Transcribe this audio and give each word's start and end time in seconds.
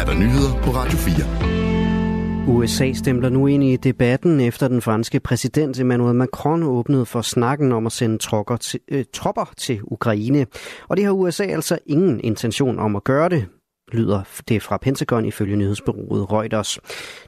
er 0.00 0.04
der 0.04 0.14
nyheder 0.14 0.62
på 0.62 0.70
Radio 0.70 0.98
4. 0.98 2.48
USA 2.48 2.92
stempler 2.92 3.28
nu 3.28 3.46
ind 3.46 3.64
i 3.64 3.76
debatten 3.76 4.40
efter 4.40 4.68
den 4.68 4.82
franske 4.82 5.20
præsident 5.20 5.80
Emmanuel 5.80 6.14
Macron 6.14 6.62
åbnede 6.62 7.06
for 7.06 7.22
snakken 7.22 7.72
om 7.72 7.86
at 7.86 7.92
sende 7.92 8.18
til, 8.60 8.80
øh, 8.88 9.04
tropper 9.12 9.52
til 9.56 9.80
Ukraine. 9.82 10.46
Og 10.88 10.96
det 10.96 11.04
har 11.04 11.12
USA 11.12 11.44
altså 11.44 11.78
ingen 11.86 12.20
intention 12.24 12.78
om 12.78 12.96
at 12.96 13.04
gøre 13.04 13.28
det 13.28 13.46
lyder 13.92 14.22
det 14.48 14.62
fra 14.62 14.76
Pentagon 14.76 15.24
ifølge 15.24 15.56
nyhedsbureauet 15.56 16.32
Reuters. 16.32 16.78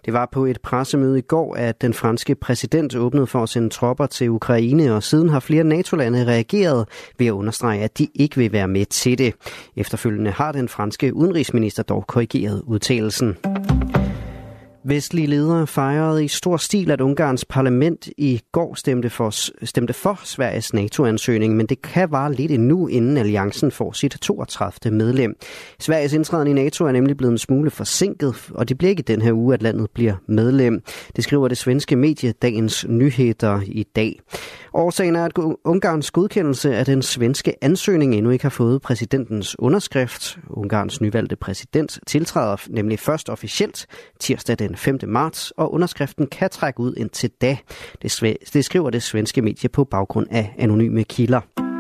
Det 0.05 0.13
var 0.13 0.29
på 0.33 0.45
et 0.45 0.61
pressemøde 0.61 1.19
i 1.19 1.23
går, 1.23 1.55
at 1.55 1.83
den 1.83 1.95
franske 1.95 2.35
præsident 2.35 2.97
åbnede 2.97 3.27
for 3.27 3.43
at 3.43 3.49
sende 3.49 3.69
tropper 3.69 4.07
til 4.07 4.31
Ukraine, 4.31 4.95
og 4.95 5.03
siden 5.03 5.29
har 5.29 5.41
flere 5.41 5.65
NATO-lande 5.65 6.25
reageret 6.25 6.89
ved 7.19 7.27
at 7.27 7.33
understrege, 7.33 7.81
at 7.81 7.99
de 7.99 8.09
ikke 8.15 8.37
vil 8.37 8.53
være 8.53 8.69
med 8.69 8.87
til 8.87 9.19
det. 9.19 9.35
Efterfølgende 9.77 10.31
har 10.31 10.53
den 10.53 10.69
franske 10.69 11.15
udenrigsminister 11.15 11.83
dog 11.83 12.07
korrigeret 12.07 12.63
udtalelsen. 12.67 13.37
Vestlige 14.85 15.27
ledere 15.27 15.67
fejrede 15.67 16.25
i 16.25 16.29
stor 16.29 16.57
stil, 16.57 16.91
at 16.91 17.01
Ungarns 17.01 17.45
parlament 17.45 18.09
i 18.19 18.41
går 18.53 18.75
stemte 18.75 19.11
for, 19.11 19.31
stemte 19.67 19.93
for 19.93 20.21
Sveriges 20.25 20.75
NATO-ansøgning, 20.75 21.57
men 21.57 21.67
det 21.67 21.83
kan 21.83 22.13
vare 22.13 22.33
lidt 22.33 22.53
endnu, 22.53 22.87
inden 22.87 23.17
alliancen 23.17 23.71
får 23.71 23.93
sit 23.93 24.17
32. 24.23 24.97
medlem. 24.97 25.37
Sveriges 25.81 26.13
indtræden 26.13 26.49
i 26.49 26.53
NATO 26.53 26.85
er 26.85 26.93
nemlig 26.93 27.17
blevet 27.17 27.33
en 27.33 27.39
smule 27.39 27.71
forsinket, 27.71 28.51
og 28.55 28.69
det 28.69 28.79
bliver 28.79 28.91
ikke 28.91 29.03
den 29.03 29.23
her 29.23 29.33
uge, 29.33 29.55
at 29.55 29.63
landet 29.63 29.91
bliver 29.91 30.15
medlem. 30.29 30.83
Det 31.17 31.25
skriver 31.25 31.49
det 31.49 31.59
svenske 31.59 31.97
medie 31.97 32.33
Dagens 32.33 32.87
Nyheder 32.89 33.61
i 33.65 33.83
dag. 33.83 34.21
Årsagen 34.75 35.17
er, 35.17 35.25
at 35.25 35.33
Ungarns 35.65 36.11
godkendelse 36.11 36.77
af 36.77 36.85
den 36.85 37.03
svenske 37.03 37.65
ansøgning 37.65 38.15
endnu 38.15 38.31
ikke 38.31 38.45
har 38.45 38.51
fået 38.51 38.83
præsidentens 38.83 39.59
underskrift. 39.59 40.39
Ungarns 40.51 41.01
nyvalgte 41.01 41.37
præsident 41.37 41.99
tiltræder 42.07 42.57
nemlig 42.69 42.99
først 42.99 43.29
officielt 43.29 43.87
tirsdag 44.21 44.59
den 44.59 44.72
5. 44.77 44.99
marts, 45.07 45.51
og 45.51 45.75
underskriften 45.75 46.27
kan 46.27 46.51
trække 46.51 46.81
ud 46.81 46.95
indtil 46.97 47.31
da. 47.31 47.57
Det 48.53 48.65
skriver 48.65 48.91
det 48.91 49.03
svenske 49.03 49.43
medie 49.43 49.69
på 49.69 49.85
baggrund 49.85 50.27
af 50.31 50.55
anonyme 50.59 51.05
kilder. 51.05 51.72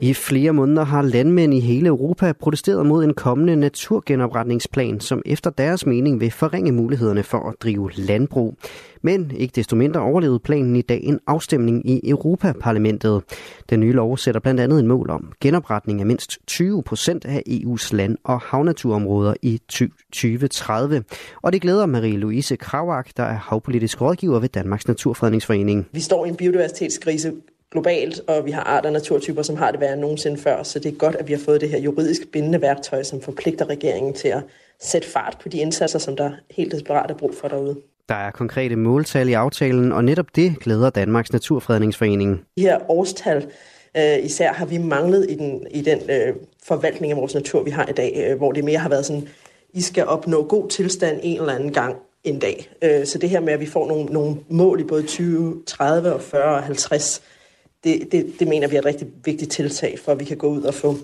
I 0.00 0.14
flere 0.14 0.52
måneder 0.52 0.84
har 0.84 1.02
landmænd 1.02 1.54
i 1.54 1.60
hele 1.60 1.88
Europa 1.88 2.32
protesteret 2.32 2.86
mod 2.86 3.04
en 3.04 3.14
kommende 3.14 3.56
naturgenopretningsplan, 3.56 5.00
som 5.00 5.22
efter 5.26 5.50
deres 5.50 5.86
mening 5.86 6.20
vil 6.20 6.30
forringe 6.30 6.72
mulighederne 6.72 7.22
for 7.22 7.48
at 7.48 7.54
drive 7.60 7.90
landbrug. 7.92 8.56
Men 9.02 9.32
ikke 9.36 9.52
desto 9.54 9.76
mindre 9.76 10.00
overlevede 10.00 10.38
planen 10.38 10.76
i 10.76 10.82
dag 10.82 11.00
en 11.02 11.20
afstemning 11.26 11.90
i 11.90 12.10
Europaparlamentet. 12.10 13.22
Den 13.70 13.80
nye 13.80 13.92
lov 13.92 14.18
sætter 14.18 14.40
blandt 14.40 14.60
andet 14.60 14.80
en 14.80 14.86
mål 14.86 15.10
om 15.10 15.32
genopretning 15.40 16.00
af 16.00 16.06
mindst 16.06 16.38
20 16.46 16.82
procent 16.82 17.24
af 17.24 17.42
EU's 17.48 17.96
land- 17.96 18.18
og 18.24 18.40
havnaturområder 18.40 19.34
i 19.42 19.60
2030. 19.68 21.04
Og 21.42 21.52
det 21.52 21.62
glæder 21.62 21.86
Marie-Louise 21.86 22.56
Kravak, 22.56 23.08
der 23.16 23.22
er 23.22 23.36
havpolitisk 23.36 24.00
rådgiver 24.00 24.40
ved 24.40 24.48
Danmarks 24.48 24.88
Naturfredningsforening. 24.88 25.86
Vi 25.92 26.00
står 26.00 26.26
i 26.26 26.28
en 26.28 26.36
biodiversitetskrise 26.36 27.32
globalt, 27.76 28.20
og 28.28 28.46
vi 28.46 28.50
har 28.50 28.62
arter 28.62 28.88
og 28.88 28.92
naturtyper, 28.92 29.42
som 29.42 29.56
har 29.56 29.70
det 29.70 29.80
værre 29.80 29.92
end 29.92 30.00
nogensinde 30.00 30.38
før. 30.38 30.62
Så 30.62 30.78
det 30.78 30.92
er 30.92 30.96
godt, 30.96 31.14
at 31.14 31.28
vi 31.28 31.32
har 31.32 31.40
fået 31.40 31.60
det 31.60 31.68
her 31.68 31.78
juridisk 31.78 32.22
bindende 32.32 32.60
værktøj, 32.60 33.02
som 33.02 33.20
forpligter 33.20 33.68
regeringen 33.68 34.12
til 34.12 34.28
at 34.28 34.42
sætte 34.80 35.08
fart 35.08 35.36
på 35.42 35.48
de 35.48 35.58
indsatser, 35.58 35.98
som 35.98 36.16
der 36.16 36.30
helt 36.50 36.72
desperat 36.72 37.10
er 37.10 37.14
brug 37.14 37.34
for 37.40 37.48
derude. 37.48 37.76
Der 38.08 38.14
er 38.14 38.30
konkrete 38.30 38.76
måltal 38.76 39.28
i 39.28 39.32
aftalen, 39.32 39.92
og 39.92 40.04
netop 40.04 40.26
det 40.36 40.56
glæder 40.60 40.90
Danmarks 40.90 41.32
Naturfredningsforening. 41.32 42.40
De 42.56 42.62
her 42.62 42.90
årstal 42.90 43.46
øh, 43.96 44.24
især 44.24 44.52
har 44.52 44.66
vi 44.66 44.78
manglet 44.78 45.26
i 45.30 45.34
den, 45.34 45.66
i 45.70 45.80
den 45.80 45.98
øh, 46.10 46.34
forvaltning 46.64 47.12
af 47.12 47.16
vores 47.16 47.34
natur, 47.34 47.62
vi 47.62 47.70
har 47.70 47.86
i 47.86 47.92
dag, 47.92 48.26
øh, 48.30 48.36
hvor 48.36 48.52
det 48.52 48.64
mere 48.64 48.78
har 48.78 48.88
været 48.88 49.06
sådan, 49.06 49.28
I 49.72 49.80
skal 49.80 50.06
opnå 50.06 50.44
god 50.44 50.68
tilstand 50.68 51.20
en 51.22 51.40
eller 51.40 51.54
anden 51.54 51.72
gang 51.72 51.96
en 52.24 52.38
dag. 52.38 52.70
Øh, 52.82 53.06
så 53.06 53.18
det 53.18 53.30
her 53.30 53.40
med, 53.40 53.52
at 53.52 53.60
vi 53.60 53.66
får 53.66 53.88
nogle, 53.88 54.04
nogle 54.04 54.36
mål 54.48 54.80
i 54.80 54.84
både 54.84 55.02
20, 55.02 55.62
30 55.66 56.14
og 56.14 56.20
40 56.20 56.56
og 56.56 56.62
50, 56.62 57.22
det, 57.86 58.12
det, 58.12 58.34
det 58.38 58.48
mener 58.48 58.68
vi 58.68 58.76
er 58.76 58.78
et 58.78 58.86
rigtig 58.86 59.08
vigtigt 59.24 59.52
tiltag, 59.52 59.98
for 59.98 60.12
at 60.12 60.20
vi 60.20 60.24
kan 60.24 60.36
gå 60.36 60.46
ud 60.46 60.62
og 60.62 60.74
få, 60.74 60.96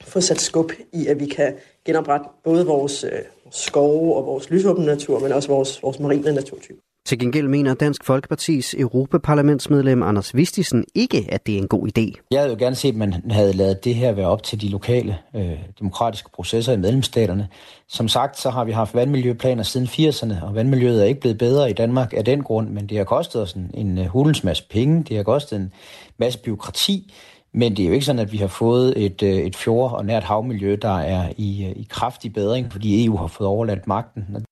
få 0.00 0.20
sat 0.20 0.40
skub 0.40 0.72
i, 0.92 1.06
at 1.06 1.20
vi 1.20 1.26
kan 1.26 1.54
genoprette 1.84 2.26
både 2.44 2.66
vores 2.66 3.04
øh, 3.04 3.10
skove 3.50 4.16
og 4.16 4.26
vores 4.26 4.50
lysåbne 4.50 4.86
natur, 4.86 5.18
men 5.18 5.32
også 5.32 5.48
vores, 5.48 5.82
vores 5.82 5.98
marine 5.98 6.32
naturtyper. 6.32 6.80
Til 7.06 7.18
gengæld 7.18 7.48
mener 7.48 7.74
Dansk 7.74 8.04
Folkepartis 8.04 8.74
Europaparlamentsmedlem 8.74 10.02
Anders 10.02 10.36
Vistisen 10.36 10.84
ikke, 10.94 11.26
at 11.28 11.46
det 11.46 11.54
er 11.54 11.58
en 11.58 11.68
god 11.68 11.88
idé. 11.88 12.26
Jeg 12.30 12.40
havde 12.40 12.52
jo 12.52 12.58
gerne 12.58 12.76
set, 12.76 12.88
at 12.88 12.96
man 12.96 13.30
havde 13.30 13.52
lavet 13.52 13.84
det 13.84 13.94
her 13.94 14.12
være 14.12 14.26
op 14.26 14.42
til 14.42 14.60
de 14.60 14.68
lokale 14.68 15.18
øh, 15.36 15.58
demokratiske 15.78 16.30
processer 16.34 16.72
i 16.72 16.76
medlemsstaterne. 16.76 17.48
Som 17.88 18.08
sagt, 18.08 18.38
så 18.38 18.50
har 18.50 18.64
vi 18.64 18.72
haft 18.72 18.94
vandmiljøplaner 18.94 19.62
siden 19.62 19.86
80'erne, 19.86 20.44
og 20.44 20.54
vandmiljøet 20.54 21.00
er 21.00 21.04
ikke 21.04 21.20
blevet 21.20 21.38
bedre 21.38 21.70
i 21.70 21.72
Danmark 21.72 22.12
af 22.16 22.24
den 22.24 22.42
grund, 22.42 22.68
men 22.68 22.86
det 22.86 22.96
har 22.96 23.04
kostet 23.04 23.42
os 23.42 23.52
en, 23.52 23.70
en 23.74 23.98
øh, 23.98 24.06
hulens 24.06 24.44
masse 24.44 24.64
penge, 24.70 25.02
det 25.02 25.16
har 25.16 25.24
kostet 25.24 25.56
en 25.56 25.72
masse 26.18 26.38
byråkrati, 26.38 27.12
men 27.54 27.76
det 27.76 27.82
er 27.82 27.86
jo 27.86 27.92
ikke 27.92 28.06
sådan, 28.06 28.18
at 28.18 28.32
vi 28.32 28.38
har 28.38 28.46
fået 28.46 29.04
et, 29.04 29.22
øh, 29.22 29.34
et 29.34 29.56
fjord- 29.56 29.92
og 29.92 30.06
nært 30.06 30.24
havmiljø, 30.24 30.76
der 30.82 30.98
er 30.98 31.32
i, 31.36 31.64
øh, 31.64 31.70
i 31.70 31.86
kraftig 31.90 32.32
bedring, 32.32 32.72
fordi 32.72 33.04
EU 33.04 33.16
har 33.16 33.26
fået 33.26 33.48
overladt 33.48 33.86
magten 33.86 34.44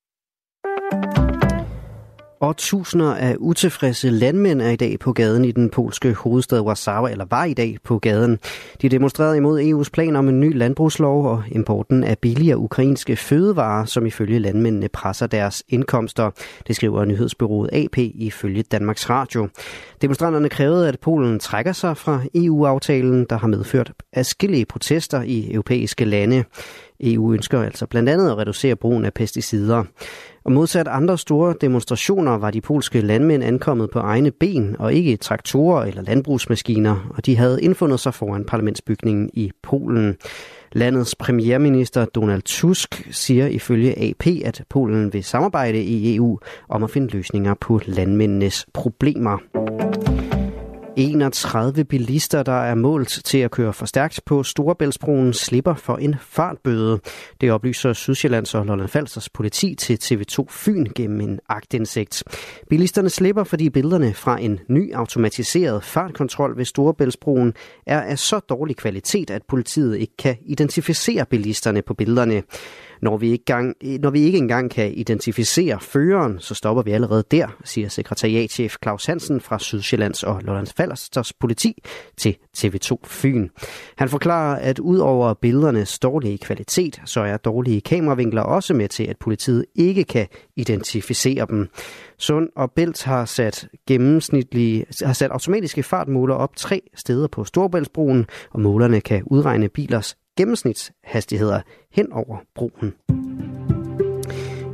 og 2.41 2.57
tusinder 2.57 3.15
af 3.15 3.37
utilfredse 3.39 4.11
landmænd 4.11 4.63
er 4.63 4.71
i 4.71 4.77
dag 4.77 4.99
på 4.99 5.13
gaden 5.13 5.45
i 5.45 5.53
den 5.53 5.71
polske 5.71 6.13
hovedstad 6.13 6.61
Warszawa, 6.61 7.11
eller 7.11 7.25
var 7.31 7.45
i 7.45 7.55
dag 7.55 7.77
på 7.85 7.99
gaden. 7.99 8.39
De 8.83 8.89
demonstrerede 8.89 9.37
imod 9.37 9.61
EU's 9.63 9.91
plan 9.93 10.17
om 10.17 10.29
en 10.29 10.41
ny 10.41 10.57
landbrugslov 10.57 11.27
og 11.27 11.43
importen 11.51 12.05
af 12.05 12.19
billigere 12.19 12.59
ukrainske 12.59 13.17
fødevarer, 13.17 13.85
som 13.85 14.07
ifølge 14.07 14.39
landmændene 14.39 14.89
presser 14.89 15.27
deres 15.27 15.63
indkomster. 15.69 16.31
Det 16.67 16.77
skriver 16.77 17.05
nyhedsbyrået 17.05 17.71
AP 17.73 17.99
ifølge 17.99 18.63
Danmarks 18.63 19.11
Radio. 19.11 19.49
Demonstranterne 20.03 20.49
krævede, 20.49 20.89
at 20.89 21.01
Polen 21.01 21.39
trækker 21.39 21.73
sig 21.73 21.97
fra 21.97 22.21
EU-aftalen, 22.35 23.27
der 23.31 23.39
har 23.39 23.49
medført 23.49 23.93
afskillige 24.13 24.67
protester 24.67 25.23
i 25.23 25.53
europæiske 25.53 26.05
lande. 26.05 26.45
EU 27.01 27.33
ønsker 27.33 27.63
altså 27.63 27.87
blandt 27.87 28.09
andet 28.09 28.31
at 28.31 28.39
reducere 28.39 28.77
brugen 28.77 29.05
af 29.05 29.15
pesticider. 29.15 29.85
Og 30.45 30.53
modsat 30.53 30.89
andre 30.89 31.19
store 31.19 31.55
demonstrationer 31.61 32.39
var 32.39 32.51
de 32.51 32.61
polske 32.61 33.01
landmænd 33.01 33.45
ankommet 33.45 33.91
på 33.91 33.99
egne 33.99 34.31
ben 34.31 34.77
og 34.79 34.95
ikke 34.95 35.17
traktorer 35.17 35.85
eller 35.85 36.03
landbrugsmaskiner, 36.03 37.13
og 37.17 37.27
de 37.27 37.37
havde 37.37 37.63
indfundet 37.63 38.01
sig 38.01 38.15
foran 38.15 38.45
parlamentsbygningen 38.45 39.31
i 39.35 39.51
Polen. 39.63 40.17
Landets 40.73 41.15
premierminister 41.15 42.05
Donald 42.05 42.43
Tusk 42.43 43.09
siger 43.11 43.47
ifølge 43.47 44.09
AP, 44.09 44.27
at 44.45 44.65
Polen 44.69 45.13
vil 45.13 45.25
samarbejde 45.25 45.83
i 45.83 46.17
EU 46.17 46.39
om 46.69 46.85
at 46.85 46.91
finde 46.91 47.13
løsninger 47.13 47.55
på 47.55 47.81
landmændenes 47.87 48.67
problemer. 48.73 49.39
31 51.01 51.85
bilister, 51.85 52.43
der 52.43 52.53
er 52.53 52.75
målt 52.75 53.21
til 53.25 53.39
at 53.39 53.51
køre 53.51 53.73
for 53.73 53.87
stærkt 53.87 54.21
på 54.27 54.43
Storebæltsbroen, 54.43 55.33
slipper 55.33 55.75
for 55.75 55.97
en 55.97 56.15
fartbøde. 56.21 57.01
Det 57.41 57.53
oplyser 57.53 57.93
Sydsjællands 57.93 58.55
og 58.55 58.67
Lolland 58.67 58.89
Falsters 58.89 59.29
politi 59.29 59.75
til 59.75 59.99
TV2 60.03 60.45
Fyn 60.51 60.87
gennem 60.95 61.21
en 61.21 61.41
agtindsigt. 61.49 62.23
Bilisterne 62.71 63.11
slipper, 63.11 63.45
fordi 63.45 63.71
billederne 63.71 64.15
fra 64.15 64.41
en 64.41 64.61
ny 64.69 64.95
automatiseret 64.95 65.85
fartkontrol 65.85 66.57
ved 66.57 66.65
Storebæltsbroen 66.65 67.55
er 67.87 68.01
af 68.01 68.19
så 68.19 68.39
dårlig 68.39 68.77
kvalitet, 68.77 69.31
at 69.31 69.43
politiet 69.49 69.99
ikke 69.99 70.17
kan 70.19 70.37
identificere 70.47 71.27
bilisterne 71.27 71.83
på 71.83 71.95
billederne. 71.95 72.43
Når 73.03 73.17
vi, 73.17 73.31
ikke 73.31 73.45
gang, 73.45 73.75
når 74.01 74.11
vi 74.11 74.21
ikke 74.21 74.39
engang 74.39 74.71
kan 74.71 74.95
identificere 74.95 75.81
føreren, 75.81 76.39
så 76.39 76.55
stopper 76.55 76.83
vi 76.83 76.91
allerede 76.91 77.25
der, 77.31 77.49
siger 77.65 77.89
sekretariatchef 77.89 78.77
Claus 78.83 79.07
Hansen 79.07 79.41
fra 79.41 79.59
Sydsjællands 79.59 80.23
og 80.23 80.41
Lollands 80.43 80.73
Falsters 80.73 81.33
politi 81.33 81.83
til 82.17 82.37
TV2 82.59 82.97
Fyn. 83.05 83.49
Han 83.97 84.09
forklarer, 84.09 84.57
at 84.57 84.79
udover 84.79 85.35
billedernes 85.35 85.99
dårlige 85.99 86.39
kvalitet, 86.39 87.01
så 87.05 87.21
er 87.21 87.37
dårlige 87.37 87.81
kameravinkler 87.81 88.43
også 88.43 88.75
med 88.75 88.89
til, 88.89 89.05
at 89.05 89.17
politiet 89.17 89.65
ikke 89.75 90.05
kan 90.05 90.27
identificere 90.57 91.47
dem. 91.51 91.69
Sund 92.19 92.49
og 92.57 92.73
Bælt 92.73 93.05
har 93.05 93.25
sat 93.25 93.69
gennemsnitlige, 93.89 94.87
har 95.05 95.13
sat 95.13 95.31
automatiske 95.31 95.83
fartmåler 95.83 96.35
op 96.35 96.57
tre 96.57 96.83
steder 96.95 97.29
på 97.29 97.45
Storbæltsbroen, 97.45 98.27
og 98.51 98.61
målerne 98.61 99.01
kan 99.01 99.23
udregne 99.27 99.69
bilers 99.69 100.17
gennemsnitshastigheder 100.41 101.61
hen 101.93 102.13
over 102.13 102.37
broen. 102.55 102.95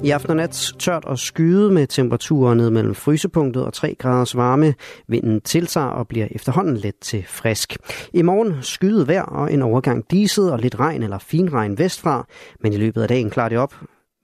I 0.05 0.11
aften 0.11 0.31
og 0.31 0.37
nat 0.37 0.73
tørt 0.79 1.05
og 1.05 1.19
skyde 1.19 1.71
med 1.71 1.87
temperaturer 1.87 2.55
ned 2.55 2.71
mellem 2.71 2.95
frysepunktet 2.95 3.65
og 3.65 3.73
3 3.73 3.95
graders 3.99 4.37
varme. 4.37 4.75
Vinden 5.09 5.41
tiltager 5.41 5.87
og 5.87 6.09
bliver 6.09 6.29
efterhånden 6.31 6.77
let 6.77 6.95
til 7.01 7.25
frisk. 7.29 7.77
I 8.13 8.23
morgen 8.23 8.63
skyet 8.63 9.09
vejr 9.09 9.23
og 9.23 9.53
en 9.53 9.63
overgang 9.63 10.11
diset 10.11 10.53
og 10.53 10.59
lidt 10.59 10.81
regn 10.81 11.03
eller 11.03 11.19
finregn 11.19 11.79
vestfra, 11.79 12.27
men 12.61 12.73
i 12.73 12.77
løbet 12.77 13.03
af 13.03 13.09
dagen 13.09 13.31
klarer 13.31 13.49
det 13.49 13.59
op 13.59 13.75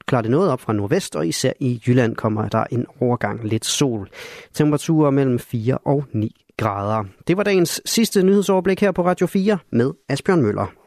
klarer 0.06 0.22
det 0.22 0.30
noget 0.30 0.50
op 0.50 0.60
fra 0.60 0.72
nordvest, 0.72 1.16
og 1.16 1.26
især 1.26 1.52
i 1.60 1.82
Jylland 1.86 2.16
kommer 2.16 2.48
der 2.48 2.64
en 2.70 2.86
overgang 3.00 3.44
lidt 3.44 3.64
sol. 3.64 4.08
Temperaturer 4.54 5.10
mellem 5.10 5.38
4 5.38 5.78
og 5.78 6.04
9 6.12 6.44
grader. 6.56 7.04
Det 7.26 7.36
var 7.36 7.42
dagens 7.42 7.80
sidste 7.84 8.22
nyhedsoverblik 8.22 8.80
her 8.80 8.92
på 8.92 9.04
Radio 9.04 9.26
4 9.26 9.58
med 9.72 9.90
Asbjørn 10.08 10.42
Møller. 10.42 10.81